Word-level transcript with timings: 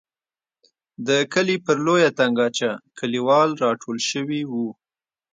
د 1.07 1.09
کلي 1.33 1.57
پر 1.65 1.77
لویه 1.85 2.09
تنګاچه 2.19 2.71
کلیوال 2.97 3.49
را 3.63 3.69
ټول 3.81 3.97
شوي 4.09 4.41
وو. 4.51 4.67